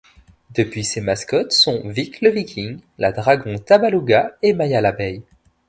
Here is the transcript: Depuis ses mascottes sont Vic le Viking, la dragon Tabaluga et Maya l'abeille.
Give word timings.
Depuis 0.55 0.83
ses 0.83 0.99
mascottes 0.99 1.51
sont 1.51 1.87
Vic 1.87 2.21
le 2.21 2.31
Viking, 2.31 2.79
la 2.97 3.11
dragon 3.11 3.59
Tabaluga 3.59 4.35
et 4.41 4.51
Maya 4.53 4.81
l'abeille. 4.81 5.21